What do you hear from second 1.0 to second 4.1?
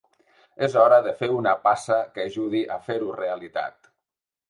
de fer una passa que ajudi a fer-ho realitat.